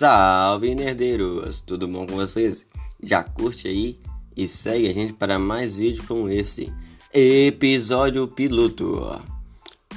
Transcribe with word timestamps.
Salve 0.00 0.74
nerdeiros, 0.74 1.60
tudo 1.60 1.86
bom 1.86 2.06
com 2.06 2.14
vocês? 2.14 2.64
Já 3.02 3.22
curte 3.22 3.68
aí 3.68 3.98
e 4.34 4.48
segue 4.48 4.88
a 4.88 4.94
gente 4.94 5.12
para 5.12 5.38
mais 5.38 5.76
vídeos 5.76 6.06
como 6.06 6.30
esse. 6.30 6.72
Episódio 7.12 8.26
piloto. 8.26 9.20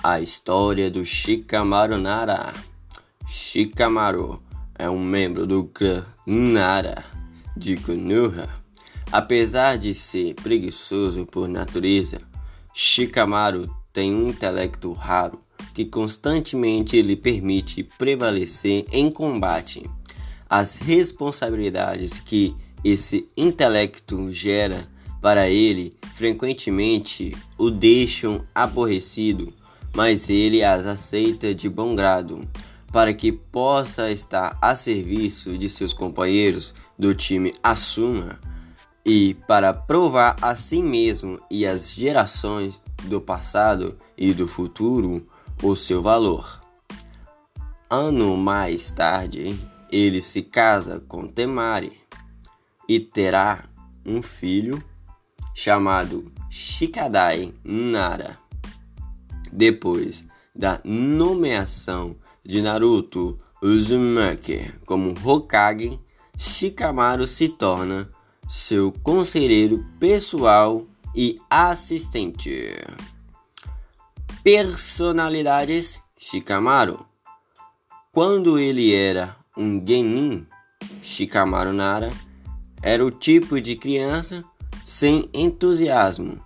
A 0.04 0.20
história 0.20 0.92
do 0.92 1.06
Shikamaru 1.06 1.98
Nara. 1.98 2.54
Shikamaru 3.26 4.44
é 4.78 4.90
um 4.90 5.02
membro 5.02 5.48
do 5.48 5.64
clã 5.64 6.06
Nara 6.28 7.06
de 7.56 7.78
Konoha. 7.78 8.50
Apesar 9.10 9.78
de 9.78 9.94
ser 9.94 10.34
preguiçoso 10.34 11.26
por 11.26 11.48
natureza, 11.48 12.20
Shikamaru 12.74 13.74
tem 13.94 14.14
um 14.14 14.28
intelecto 14.28 14.92
raro 14.92 15.40
que 15.74 15.86
constantemente 15.86 17.02
lhe 17.02 17.16
permite 17.16 17.84
prevalecer 17.98 18.86
em 18.92 19.10
combate. 19.10 19.90
As 20.50 20.76
responsabilidades 20.76 22.20
que 22.20 22.56
esse 22.84 23.28
intelecto 23.36 24.32
gera 24.32 24.88
para 25.22 25.50
ele 25.50 25.96
frequentemente 26.16 27.36
o 27.58 27.72
deixam 27.72 28.44
aborrecido, 28.54 29.54
mas 29.96 30.30
ele 30.30 30.64
as 30.64 30.86
aceita 30.86 31.56
de 31.56 31.70
bom 31.70 31.96
grado 31.96 32.48
para 32.92 33.14
que 33.14 33.32
possa 33.32 34.12
estar 34.12 34.58
a 34.62 34.76
serviço 34.76 35.58
de 35.58 35.68
seus 35.68 35.94
companheiros 35.94 36.76
do 36.98 37.16
time 37.16 37.54
Asuma 37.64 38.40
e 39.06 39.34
para 39.48 39.74
provar 39.74 40.36
a 40.42 40.56
si 40.56 40.82
mesmo 40.84 41.40
e 41.50 41.66
às 41.66 41.92
gerações 41.92 42.82
do 43.06 43.20
passado 43.20 43.96
e 44.18 44.34
do 44.34 44.48
futuro 44.48 45.26
o 45.64 45.78
seu 45.78 46.02
valor. 46.02 46.62
Ano 47.90 48.36
mais 48.36 48.92
tarde, 48.92 49.58
ele 49.90 50.22
se 50.22 50.42
casa 50.42 51.00
com 51.08 51.26
Temari 51.26 51.94
e 52.88 53.00
terá 53.00 53.64
um 54.06 54.22
filho 54.22 54.84
chamado 55.56 56.30
Shikadai 56.50 57.54
Nara. 57.64 58.38
Depois 59.52 60.26
da 60.54 60.82
nomeação 60.84 62.18
de 62.44 62.62
Naruto 62.62 63.38
Uzumaki 63.62 64.70
como 64.86 65.14
Hokage, 65.24 65.98
Shikamaru 66.38 67.26
se 67.26 67.48
torna 67.48 68.10
seu 68.50 68.92
conselheiro 68.92 69.86
pessoal 69.98 70.86
e 71.16 71.40
assistente. 71.50 72.76
Personalidades 74.44 76.02
Shikamaru. 76.18 77.06
Quando 78.12 78.60
ele 78.60 78.94
era 78.94 79.38
um 79.58 79.82
genin, 79.88 80.46
Shikamaru 81.02 81.72
Nara 81.72 82.10
era 82.82 83.06
o 83.06 83.10
tipo 83.10 83.62
de 83.62 83.78
criança 83.78 84.44
sem 84.86 85.30
entusiasmo 85.34 86.42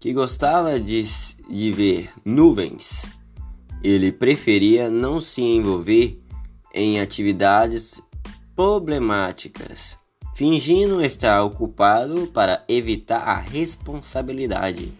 que 0.00 0.14
gostava 0.14 0.80
de, 0.80 1.04
de 1.46 1.72
ver 1.72 2.10
nuvens. 2.24 3.04
Ele 3.84 4.10
preferia 4.10 4.88
não 4.88 5.20
se 5.20 5.42
envolver 5.42 6.18
em 6.72 7.00
atividades 7.00 8.00
problemáticas, 8.56 9.98
fingindo 10.34 11.04
estar 11.04 11.44
ocupado 11.44 12.28
para 12.28 12.64
evitar 12.66 13.20
a 13.20 13.36
responsabilidade. 13.36 14.90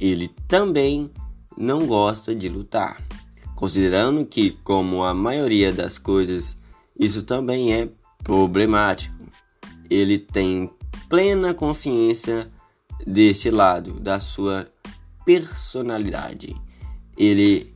Ele 0.00 0.26
também 0.48 1.08
não 1.56 1.86
gosta 1.86 2.34
de 2.34 2.48
lutar, 2.48 3.02
considerando 3.54 4.24
que, 4.24 4.50
como 4.64 5.02
a 5.02 5.14
maioria 5.14 5.72
das 5.72 5.98
coisas, 5.98 6.56
isso 6.98 7.22
também 7.22 7.72
é 7.72 7.88
problemático. 8.22 9.14
Ele 9.88 10.18
tem 10.18 10.70
plena 11.08 11.54
consciência 11.54 12.50
deste 13.06 13.50
lado 13.50 14.00
da 14.00 14.20
sua 14.20 14.68
personalidade. 15.24 16.56
Ele 17.16 17.72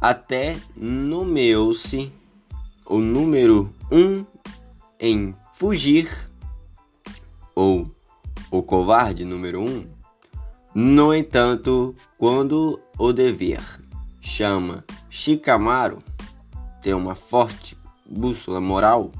até 0.00 0.56
nomeou-se 0.76 2.12
o 2.86 2.98
número 2.98 3.72
um 3.90 4.24
em 4.98 5.34
fugir 5.54 6.10
ou 7.54 7.90
o 8.50 8.62
covarde 8.62 9.24
número 9.24 9.60
um 9.62 9.86
no 10.74 11.14
entanto, 11.14 11.94
quando 12.16 12.80
o 12.98 13.12
dever 13.12 13.60
chama 14.20 14.84
Shikamaru, 15.10 16.02
tem 16.80 16.94
uma 16.94 17.14
forte 17.14 17.76
bússola 18.08 18.60
moral 18.60 19.12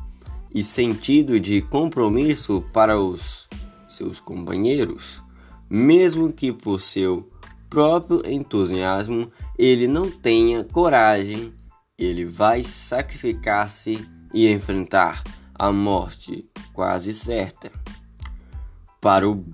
e 0.54 0.64
sentido 0.64 1.38
de 1.38 1.60
compromisso 1.60 2.64
para 2.72 2.98
os 2.98 3.48
seus 3.88 4.18
companheiros, 4.18 5.22
mesmo 5.68 6.32
que 6.32 6.52
por 6.52 6.80
seu 6.80 7.28
próprio 7.68 8.22
entusiasmo 8.26 9.30
ele 9.58 9.86
não 9.86 10.10
tenha 10.10 10.64
coragem, 10.64 11.52
ele 11.98 12.24
vai 12.24 12.62
sacrificar-se 12.62 14.08
e 14.32 14.48
enfrentar 14.50 15.22
a 15.54 15.70
morte 15.70 16.48
quase 16.72 17.12
certa. 17.12 17.70
Para 19.00 19.28
o 19.28 19.44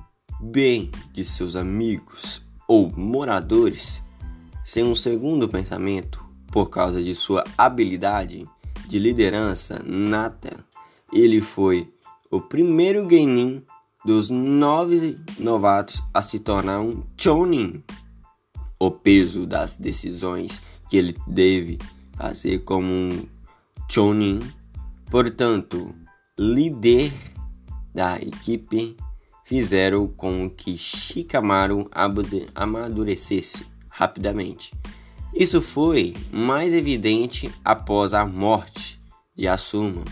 bem 0.41 0.91
de 1.13 1.25
seus 1.25 1.57
amigos 1.57 2.43
ou 2.67 2.91
moradores, 2.97 4.03
sem 4.65 4.85
um 4.85 4.95
segundo 4.95 5.49
pensamento, 5.49 6.25
por 6.51 6.71
causa 6.71 7.03
de 7.03 7.15
sua 7.15 7.45
habilidade 7.57 8.47
de 8.87 8.99
liderança 8.99 9.83
nata, 9.85 10.65
ele 11.13 11.41
foi 11.41 11.93
o 12.31 12.41
primeiro 12.41 13.09
Genin 13.09 13.63
dos 14.05 14.31
nove 14.31 15.19
novatos 15.39 16.03
a 16.13 16.23
se 16.23 16.39
tornar 16.39 16.81
um 16.81 17.03
Chonin. 17.17 17.83
O 18.79 18.91
peso 18.91 19.45
das 19.45 19.77
decisões 19.77 20.61
que 20.89 20.97
ele 20.97 21.15
deve 21.27 21.79
fazer 22.17 22.61
como 22.61 22.87
um 22.87 23.27
Chonin, 23.91 24.41
portanto, 25.11 25.95
líder 26.39 27.13
da 27.95 28.17
equipe 28.17 28.97
fizeram 29.49 30.07
com 30.07 30.51
que 30.51 30.77
Shikamaru 30.77 31.91
amadurecesse 32.55 33.67
rapidamente. 33.89 34.75
Isso 35.35 35.63
foi 35.63 36.15
mais 36.31 36.75
evidente 36.75 37.51
após 37.65 38.13
a 38.13 38.27
morte 38.27 39.01
de 39.35 39.49
Asuma. 39.49 40.05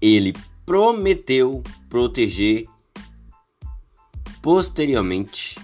Ele 0.00 0.32
prometeu 0.64 1.60
proteger, 1.88 2.68
posteriormente 4.40 5.58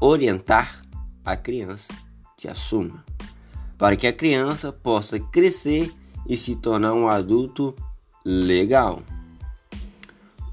orientar 0.00 0.84
a 1.24 1.36
criança 1.36 1.86
de 2.36 2.48
Asuma, 2.48 3.04
para 3.78 3.94
que 3.94 4.08
a 4.08 4.12
criança 4.12 4.72
possa 4.72 5.20
crescer 5.20 5.94
e 6.28 6.36
se 6.36 6.56
tornar 6.56 6.94
um 6.94 7.06
adulto 7.06 7.76
legal. 8.24 9.04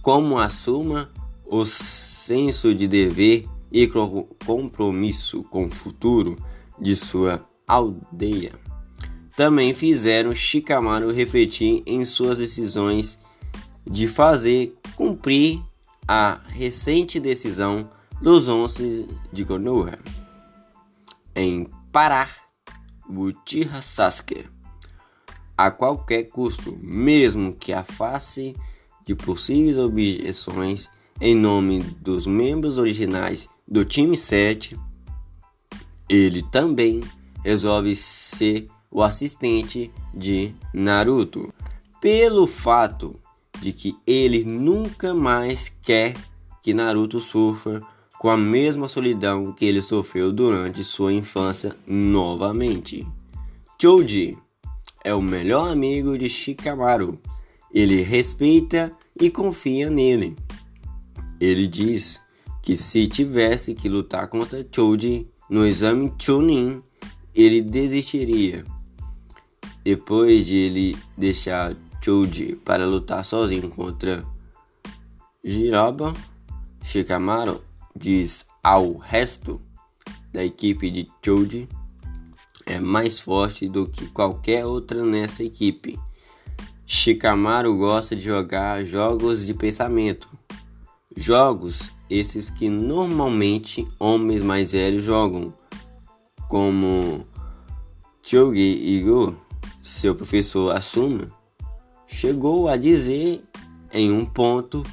Como 0.03 0.37
Asuma 0.37 1.09
o 1.45 1.66
senso 1.66 2.73
de 2.73 2.88
dever 2.88 3.45
e 3.72 3.89
compromisso 4.45 5.44
com 5.44 5.66
o 5.66 5.72
futuro 5.72 6.38
de 6.79 6.95
sua 6.95 7.47
aldeia. 7.67 8.53
Também 9.35 9.73
fizeram 9.73 10.34
Shikamaru 10.34 11.11
refletir 11.11 11.84
em 11.85 12.05
suas 12.05 12.38
decisões 12.38 13.19
de 13.85 14.07
fazer 14.07 14.73
cumprir 14.95 15.61
a 16.07 16.39
recente 16.47 17.19
decisão 17.19 17.89
dos 18.22 18.47
Onze 18.47 19.07
de 19.31 19.44
Konoha 19.44 20.00
em 21.35 21.67
parar 21.91 22.34
Uchiha 23.09 23.81
Sasuke 23.81 24.47
a 25.58 25.72
qualquer 25.72 26.23
custo, 26.23 26.78
mesmo 26.81 27.53
que 27.53 27.72
a 27.72 27.84
face 27.84 28.55
de 29.05 29.16
possíveis 29.16 29.78
objeções 29.78 30.90
em 31.20 31.34
nome 31.34 31.82
dos 32.02 32.28
membros 32.28 32.78
originais 32.78 33.47
do 33.67 33.85
time 33.85 34.17
7, 34.17 34.78
ele 36.09 36.41
também 36.41 37.02
resolve 37.44 37.96
ser 37.96 38.67
o 38.91 39.02
assistente 39.02 39.91
de 40.14 40.53
Naruto, 40.73 41.53
pelo 42.02 42.46
fato 42.47 43.20
de 43.62 43.72
que 43.72 43.96
ele 44.06 44.44
nunca 44.44 45.14
mais 45.14 45.72
quer 45.82 46.16
que 46.62 46.73
Naruto 46.73 47.20
sofra 47.20 47.82
com 48.20 48.29
a 48.29 48.38
mesma 48.38 48.88
solidão 48.88 49.52
que 49.52 49.66
ele 49.66 49.82
sofreu 49.82 50.32
durante 50.32 50.84
sua 50.84 51.14
infância 51.14 51.76
novamente. 51.88 53.08
Choji 53.82 54.38
é 55.03 55.14
o 55.14 55.22
melhor 55.22 55.70
amigo 55.70 56.17
de 56.17 56.28
Shikamaru. 56.28 57.20
Ele 57.72 58.02
respeita 58.02 58.91
e 59.20 59.29
confia 59.29 59.90
nele. 59.90 60.35
Ele 61.45 61.67
diz 61.67 62.19
que 62.63 62.75
se 62.75 63.07
tivesse 63.07 63.75
que 63.75 63.87
lutar 63.87 64.27
contra 64.27 64.65
Choji 64.71 65.27
no 65.47 65.63
exame 65.63 66.11
Chunin, 66.17 66.81
ele 67.35 67.61
desistiria. 67.61 68.65
Depois 69.83 70.47
de 70.47 70.55
ele 70.55 70.97
deixar 71.15 71.75
Choji 72.03 72.55
para 72.65 72.87
lutar 72.87 73.23
sozinho 73.23 73.69
contra 73.69 74.25
Jiroba, 75.43 76.13
Shikamaru 76.81 77.61
diz 77.95 78.43
ao 78.63 78.97
resto 78.97 79.61
da 80.33 80.43
equipe 80.43 80.89
de 80.89 81.07
Choji 81.23 81.69
é 82.65 82.79
mais 82.79 83.19
forte 83.19 83.69
do 83.69 83.85
que 83.87 84.07
qualquer 84.07 84.65
outra 84.65 85.05
nessa 85.05 85.43
equipe. 85.43 85.99
Shikamaru 86.87 87.77
gosta 87.77 88.15
de 88.15 88.23
jogar 88.23 88.83
jogos 88.83 89.45
de 89.45 89.53
pensamento. 89.53 90.27
Jogos 91.16 91.91
esses 92.09 92.50
que 92.50 92.70
normalmente 92.70 93.88
homens 93.97 94.41
mais 94.41 94.73
velhos 94.73 95.03
jogam, 95.03 95.53
como 96.50 97.26
Chogi 98.22 98.97
Igo, 98.97 99.35
seu 99.82 100.14
professor 100.14 100.76
Asuma, 100.76 101.32
chegou 102.06 102.67
a 102.67 102.76
dizer 102.76 103.41
em 103.94 104.12
um 104.12 104.26
ponto: 104.26 104.84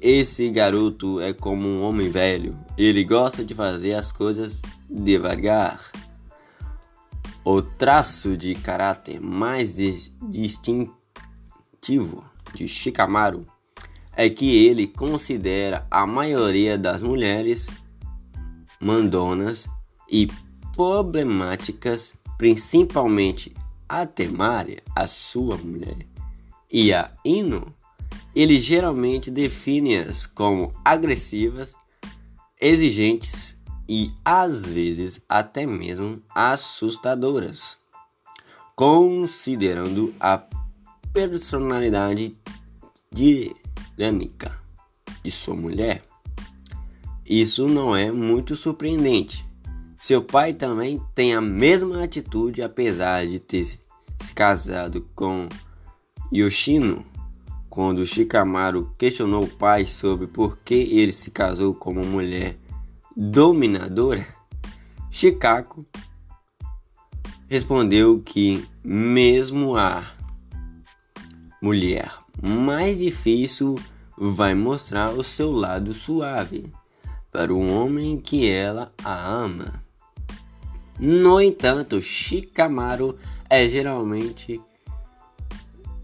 esse 0.00 0.50
garoto 0.50 1.20
é 1.20 1.32
como 1.32 1.66
um 1.66 1.82
homem 1.82 2.10
velho, 2.10 2.54
ele 2.76 3.02
gosta 3.02 3.44
de 3.44 3.54
fazer 3.54 3.94
as 3.94 4.12
coisas 4.12 4.60
devagar. 4.90 5.90
O 7.44 7.60
traço 7.62 8.36
de 8.36 8.54
caráter 8.54 9.20
mais 9.20 9.74
distintivo 9.74 10.92
de 12.54 12.68
Shikamaru 12.68 13.44
é 14.16 14.28
que 14.28 14.66
ele 14.66 14.86
considera 14.86 15.86
a 15.90 16.06
maioria 16.06 16.76
das 16.76 17.00
mulheres 17.00 17.68
mandonas 18.80 19.68
e 20.10 20.28
problemáticas, 20.74 22.14
principalmente 22.36 23.54
a 23.88 24.06
Temari, 24.06 24.82
a 24.96 25.06
sua 25.06 25.56
mulher, 25.56 26.06
e 26.70 26.92
a 26.92 27.10
Ino, 27.24 27.74
ele 28.34 28.58
geralmente 28.60 29.30
define-as 29.30 30.26
como 30.26 30.72
agressivas, 30.84 31.74
exigentes 32.60 33.56
e 33.88 34.10
às 34.24 34.64
vezes 34.64 35.20
até 35.28 35.66
mesmo 35.66 36.22
assustadoras, 36.34 37.76
considerando 38.74 40.14
a 40.18 40.42
personalidade 41.12 42.34
dinâmica 44.02 44.58
de 45.22 45.30
sua 45.30 45.54
mulher. 45.54 46.02
Isso 47.24 47.68
não 47.68 47.94
é 47.94 48.10
muito 48.10 48.56
surpreendente. 48.56 49.46
Seu 50.00 50.20
pai 50.20 50.52
também 50.52 51.00
tem 51.14 51.34
a 51.34 51.40
mesma 51.40 52.02
atitude, 52.02 52.60
apesar 52.60 53.24
de 53.24 53.38
ter 53.38 53.64
se 53.64 53.78
casado 54.34 55.06
com 55.14 55.48
Yoshino. 56.32 57.06
Quando 57.70 58.04
Shikamaru 58.04 58.92
questionou 58.98 59.44
o 59.44 59.48
pai 59.48 59.86
sobre 59.86 60.26
por 60.26 60.58
que 60.58 60.74
ele 60.74 61.12
se 61.12 61.30
casou 61.30 61.72
com 61.72 61.92
uma 61.92 62.02
mulher 62.02 62.56
dominadora, 63.16 64.26
Chicago 65.10 65.86
respondeu 67.48 68.20
que, 68.20 68.66
mesmo 68.84 69.76
a 69.76 70.02
mulher 71.62 72.12
mais 72.42 72.98
difícil, 72.98 73.78
vai 74.30 74.54
mostrar 74.54 75.10
o 75.10 75.24
seu 75.24 75.50
lado 75.50 75.92
suave 75.92 76.72
para 77.32 77.52
o 77.52 77.66
homem 77.72 78.20
que 78.20 78.48
ela 78.48 78.92
a 79.02 79.28
ama. 79.28 79.82
No 80.98 81.40
entanto, 81.40 82.00
Shikamaru 82.00 83.18
é 83.50 83.68
geralmente 83.68 84.60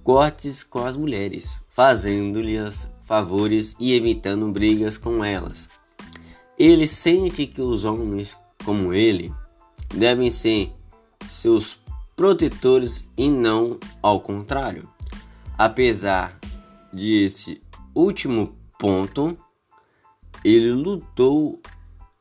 cortes 0.03 0.65
com 0.65 0.85
as 0.85 0.97
mulheres, 0.97 1.61
fazendo-lhes 1.69 2.89
favores 3.05 3.77
e 3.79 3.95
evitando 3.95 4.51
brigas 4.51 4.99
com 4.99 5.25
elas. 5.25 5.69
Ele 6.59 6.89
sente 6.89 7.47
que 7.47 7.63
os 7.63 7.85
homens 7.85 8.37
como 8.65 8.93
ele 8.93 9.33
devem 9.95 10.31
ser 10.31 10.73
seus 11.29 11.79
protetores 12.17 13.09
e 13.17 13.31
não 13.31 13.79
ao 14.03 14.21
contrário. 14.21 14.89
Apesar 15.57 16.39
de 16.93 17.25
este 17.25 17.63
último 17.99 18.57
ponto, 18.79 19.37
ele 20.45 20.71
lutou 20.71 21.61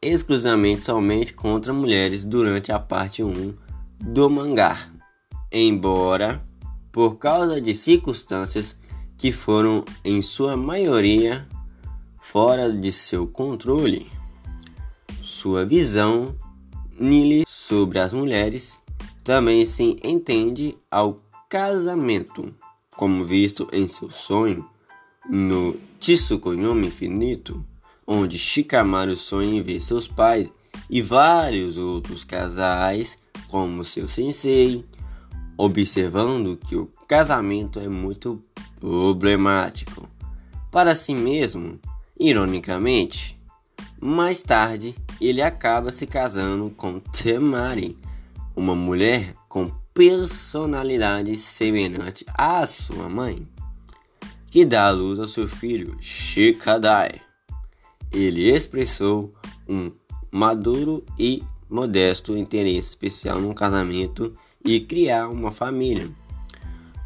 exclusivamente 0.01 0.81
somente 0.81 1.35
contra 1.35 1.71
mulheres 1.71 2.25
durante 2.25 2.71
a 2.71 2.79
parte 2.79 3.23
1 3.23 3.53
do 3.99 4.29
mangá, 4.29 4.91
embora 5.51 6.43
por 6.91 7.17
causa 7.17 7.61
de 7.61 7.75
circunstâncias 7.75 8.75
que 9.17 9.31
foram 9.31 9.85
em 10.03 10.19
sua 10.21 10.57
maioria 10.57 11.47
fora 12.19 12.71
de 12.71 12.91
seu 12.91 13.27
controle 13.27 14.07
sua 15.21 15.65
visão 15.65 16.35
nele 16.99 17.43
sobre 17.47 17.99
as 17.99 18.13
mulheres 18.13 18.79
também 19.23 19.65
se 19.65 19.97
entende 20.03 20.75
ao 20.89 21.21
casamento, 21.49 22.53
como 22.95 23.25
visto 23.25 23.67
em 23.71 23.87
seu 23.87 24.09
sonho 24.09 24.67
no 25.29 25.75
Tsukuyomi 25.99 26.87
Infinito, 26.87 27.63
onde 28.05 28.37
Shikamaru 28.37 29.15
sonha 29.15 29.57
em 29.57 29.61
ver 29.61 29.81
seus 29.81 30.07
pais 30.07 30.51
e 30.89 31.01
vários 31.01 31.77
outros 31.77 32.23
casais 32.23 33.17
como 33.47 33.83
seu 33.83 34.07
sensei, 34.07 34.85
observando 35.57 36.57
que 36.57 36.75
o 36.75 36.89
casamento 37.07 37.79
é 37.79 37.87
muito 37.87 38.41
problemático. 38.79 40.07
Para 40.71 40.95
si 40.95 41.13
mesmo, 41.13 41.79
ironicamente, 42.19 43.37
mais 43.99 44.41
tarde, 44.41 44.95
ele 45.19 45.41
acaba 45.41 45.91
se 45.91 46.05
casando 46.05 46.69
com 46.69 46.99
Temari, 46.99 47.97
uma 48.55 48.75
mulher 48.75 49.35
com 49.49 49.71
personalidade 49.93 51.35
semelhante 51.37 52.23
à 52.35 52.65
sua 52.65 53.09
mãe, 53.09 53.47
que 54.49 54.65
dá 54.65 54.87
à 54.87 54.91
luz 54.91 55.19
ao 55.19 55.27
seu 55.27 55.47
filho 55.47 55.95
Shikadai. 55.99 57.21
Ele 58.11 58.49
expressou 58.49 59.33
um 59.67 59.91
maduro 60.31 61.03
e 61.19 61.43
modesto 61.69 62.37
interesse 62.37 62.89
especial 62.89 63.39
no 63.39 63.53
casamento 63.53 64.33
e 64.63 64.79
criar 64.79 65.27
uma 65.27 65.51
família. 65.51 66.09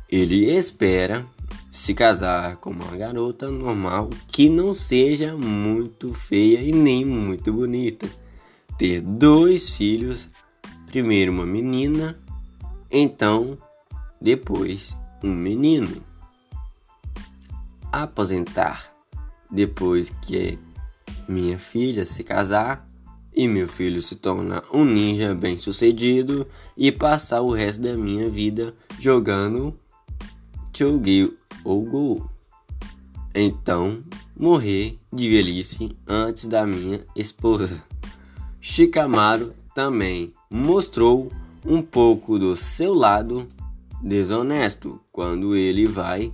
Ele 0.10 0.51
espera 0.51 1.25
se 1.71 1.93
casar 1.93 2.57
com 2.57 2.71
uma 2.71 2.98
garota 2.98 3.50
normal 3.50 4.10
que 4.27 4.50
não 4.50 4.74
seja 4.74 5.36
muito 5.38 6.13
feia 6.13 6.62
e 6.62 6.71
nem 6.71 7.05
muito 7.05 7.53
bonita. 7.53 8.07
Ter 8.77 9.01
dois 9.01 9.71
filhos, 9.71 10.27
primeiro 10.88 11.31
uma 11.31 11.45
menina, 11.45 12.19
então 12.91 13.57
depois 14.19 14.95
um 15.24 15.33
menino. 15.33 16.10
Aposentar 17.91 18.91
depois 19.51 20.10
que 20.10 20.57
minha 21.27 21.60
filha 21.60 22.05
se 22.05 22.24
casar 22.24 22.88
e 23.33 23.48
meu 23.48 23.67
filho 23.67 24.01
se 24.01 24.15
tornar 24.15 24.63
um 24.74 24.83
ninja 24.83 25.33
bem 25.33 25.55
sucedido 25.57 26.48
e 26.75 26.91
passar 26.91 27.41
o 27.41 27.51
resto 27.51 27.81
da 27.81 27.95
minha 27.95 28.29
vida 28.29 28.74
jogando 29.00 29.77
Chougui 30.75 31.38
ou 31.63 31.83
Gol. 31.83 32.29
Então, 33.33 34.03
morrer 34.38 35.00
de 35.12 35.29
velhice 35.29 35.95
antes 36.05 36.45
da 36.45 36.65
minha 36.65 37.05
esposa. 37.15 37.81
Shikamaru 38.60 39.53
também 39.74 40.33
mostrou 40.50 41.31
um 41.65 41.81
pouco 41.81 42.38
do 42.38 42.55
seu 42.55 42.93
lado 42.93 43.48
desonesto 44.01 45.00
quando 45.12 45.55
ele 45.55 45.88
vai 45.88 46.33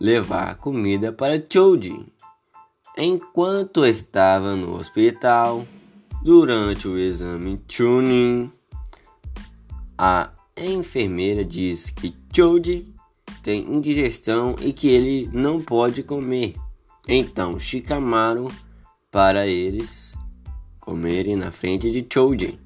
levar 0.00 0.56
comida 0.56 1.12
para 1.12 1.42
Choji. 1.42 2.06
Enquanto 2.96 3.84
estava 3.84 4.56
no 4.56 4.74
hospital, 4.76 5.66
durante 6.22 6.88
o 6.88 6.98
exame 6.98 7.60
Chunin, 7.68 8.52
a 9.96 10.30
enfermeira 10.56 11.44
disse 11.44 11.92
que 11.92 12.14
Choji 12.34 12.92
tem 13.42 13.62
indigestão 13.72 14.56
e 14.60 14.72
que 14.72 14.88
ele 14.88 15.28
não 15.32 15.62
pode 15.62 16.02
comer. 16.02 16.54
Então 17.06 17.58
Shikamaru 17.58 18.48
para 19.10 19.46
eles 19.46 20.14
comerem 20.80 21.36
na 21.36 21.52
frente 21.52 21.90
de 21.90 22.06
Choji 22.12 22.58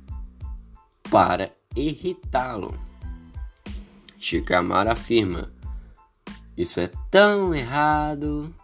para 1.11 1.53
irritá-lo. 1.77 2.75
Shikamaru 4.19 4.91
afirma: 4.91 5.52
Isso 6.57 6.81
é 6.81 6.91
tão 7.11 7.55
errado. 7.55 8.55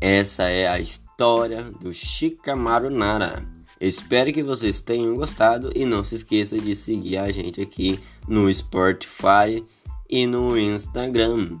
Essa 0.00 0.44
é 0.44 0.66
a 0.66 0.80
história 0.80 1.64
do 1.64 1.92
Shikamaru 1.92 2.90
Nara. 2.90 3.44
Espero 3.80 4.32
que 4.32 4.42
vocês 4.42 4.80
tenham 4.80 5.14
gostado 5.14 5.70
e 5.74 5.84
não 5.84 6.04
se 6.04 6.14
esqueça 6.14 6.58
de 6.58 6.74
seguir 6.74 7.18
a 7.18 7.30
gente 7.30 7.60
aqui 7.60 8.00
no 8.28 8.52
Spotify 8.52 9.64
e 10.08 10.26
no 10.26 10.58
Instagram. 10.58 11.58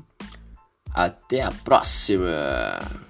Até 0.92 1.42
a 1.42 1.50
próxima! 1.50 3.09